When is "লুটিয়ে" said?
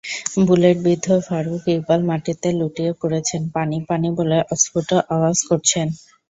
2.59-2.91